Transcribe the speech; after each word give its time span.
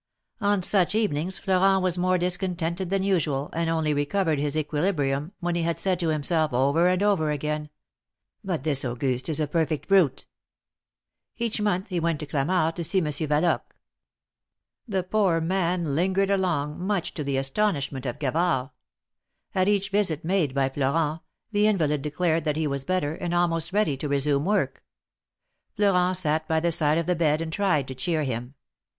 On 0.39 0.63
such 0.63 0.95
evenings 0.95 1.37
Florent 1.37 1.83
was 1.83 1.95
more 1.95 2.17
discontented 2.17 2.89
than 2.89 3.03
usual, 3.03 3.51
and 3.53 3.69
only 3.69 3.93
recovered 3.93 4.39
his 4.39 4.57
equilibrium, 4.57 5.31
when 5.41 5.53
he 5.53 5.61
had 5.61 5.79
said 5.79 5.99
to 5.99 6.07
himself, 6.09 6.53
over 6.53 6.87
and 6.87 7.03
over 7.03 7.29
again: 7.29 7.69
But 8.43 8.63
this 8.63 8.83
Auguste 8.83 9.29
is 9.29 9.39
a 9.39 9.45
perfect 9.45 9.87
brute! 9.87 10.25
Each 11.37 11.61
month 11.61 11.89
he 11.89 11.99
went 11.99 12.19
to 12.21 12.25
Clamart 12.25 12.73
to 12.77 12.83
see 12.83 12.99
Monsieur 12.99 13.27
Valoque. 13.27 13.75
The 14.87 15.03
poor 15.03 15.39
man 15.39 15.93
lingered 15.93 16.31
along, 16.31 16.79
much 16.83 17.13
to 17.13 17.23
the 17.23 17.37
astonishment 17.37 18.07
of 18.07 18.17
Gavard. 18.17 18.71
At 19.53 19.67
each 19.67 19.89
visit 19.89 20.25
made 20.25 20.55
by 20.55 20.69
Florent, 20.69 21.21
the 21.51 21.67
invalid 21.67 22.01
declared 22.01 22.43
that 22.45 22.57
he 22.57 22.65
was 22.65 22.83
better, 22.83 23.13
and 23.13 23.35
almost 23.35 23.71
ready 23.71 23.95
to 23.97 24.09
resume 24.09 24.45
work. 24.45 24.83
Florent 25.75 26.17
sat 26.17 26.47
by 26.47 26.59
the 26.59 26.71
side 26.71 26.97
of 26.97 27.05
the 27.05 27.15
bed 27.15 27.39
and 27.39 27.53
tried 27.53 27.87
to 27.87 27.93
cheer 27.93 28.23
him. 28.23 28.55